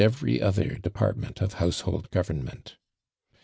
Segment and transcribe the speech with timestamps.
[0.07, 2.75] very other department of house htjld government.